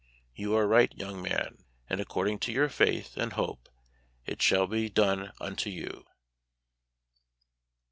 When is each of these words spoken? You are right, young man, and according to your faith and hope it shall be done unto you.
You 0.35 0.55
are 0.55 0.65
right, 0.67 0.91
young 0.97 1.21
man, 1.21 1.59
and 1.87 2.01
according 2.01 2.39
to 2.39 2.51
your 2.51 2.69
faith 2.69 3.17
and 3.17 3.33
hope 3.33 3.69
it 4.25 4.41
shall 4.41 4.65
be 4.65 4.89
done 4.89 5.31
unto 5.39 5.69
you. 5.69 6.07